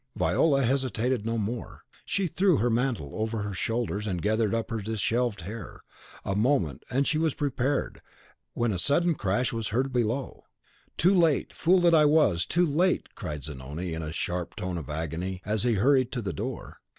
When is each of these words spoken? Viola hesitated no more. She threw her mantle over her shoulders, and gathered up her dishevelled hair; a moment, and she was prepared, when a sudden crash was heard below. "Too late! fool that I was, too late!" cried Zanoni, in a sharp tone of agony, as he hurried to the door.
Viola 0.15 0.63
hesitated 0.63 1.27
no 1.27 1.37
more. 1.37 1.83
She 2.05 2.25
threw 2.25 2.57
her 2.57 2.71
mantle 2.71 3.11
over 3.13 3.43
her 3.43 3.53
shoulders, 3.53 4.07
and 4.07 4.19
gathered 4.19 4.51
up 4.51 4.71
her 4.71 4.81
dishevelled 4.81 5.41
hair; 5.41 5.83
a 6.25 6.35
moment, 6.35 6.81
and 6.89 7.07
she 7.07 7.19
was 7.19 7.35
prepared, 7.35 8.01
when 8.55 8.71
a 8.73 8.79
sudden 8.79 9.13
crash 9.13 9.53
was 9.53 9.67
heard 9.67 9.93
below. 9.93 10.45
"Too 10.97 11.13
late! 11.13 11.53
fool 11.53 11.79
that 11.81 11.93
I 11.93 12.05
was, 12.05 12.47
too 12.47 12.65
late!" 12.65 13.13
cried 13.13 13.43
Zanoni, 13.43 13.93
in 13.93 14.01
a 14.01 14.11
sharp 14.11 14.55
tone 14.55 14.79
of 14.79 14.89
agony, 14.89 15.39
as 15.45 15.61
he 15.61 15.73
hurried 15.75 16.11
to 16.13 16.23
the 16.23 16.33
door. 16.33 16.79